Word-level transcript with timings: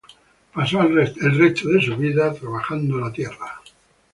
Pasó 0.51 0.81
el 0.81 0.95
resto 0.95 1.69
de 1.69 1.79
su 1.79 1.95
vida 1.95 2.33
trabajando 2.33 2.97
la 2.99 3.13
tierra. 3.13 3.61